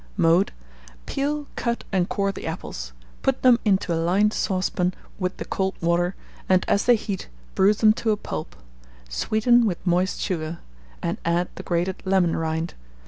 [0.17, 0.51] Mode.
[1.05, 5.75] Peel, cut, and core the apples; put them into a lined saucepan with the cold
[5.79, 6.15] water,
[6.49, 8.55] and as they heat, bruise them to a pulp;
[9.09, 10.57] sweeten with moist sugar,
[11.03, 12.73] and add the grated lemon rind.